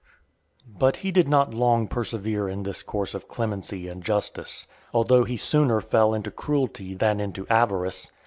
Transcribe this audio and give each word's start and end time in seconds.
X. 0.03 0.09
But 0.79 0.95
he 1.05 1.11
did 1.11 1.29
not 1.29 1.53
long 1.53 1.87
persevere 1.87 2.49
in 2.49 2.63
this 2.63 2.81
course 2.81 3.13
of 3.13 3.27
clemency 3.27 3.87
and 3.87 4.01
justice, 4.01 4.65
although 4.95 5.25
he 5.25 5.37
sooner 5.37 5.79
fell 5.79 6.15
into 6.15 6.31
cruelty 6.31 6.95
than 6.95 7.19
into 7.19 7.45
avarice. 7.49 8.09